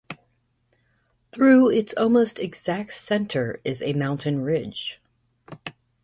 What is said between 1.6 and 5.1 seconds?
its almost exact centre is a mountain ridge.